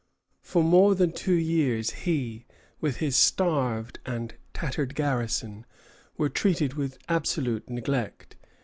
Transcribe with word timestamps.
For 0.41 0.63
more 0.63 0.95
than 0.95 1.11
two 1.11 1.35
years 1.35 1.91
he, 1.91 2.47
with 2.79 2.95
his 2.97 3.15
starved 3.15 3.99
and 4.03 4.33
tattered 4.51 4.95
garrison, 4.95 5.63
were 6.17 6.27
treated 6.27 6.73
with 6.73 6.97
absolute 7.07 7.69
neglect. 7.69 8.35